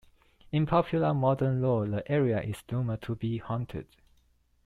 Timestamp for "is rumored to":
2.41-3.13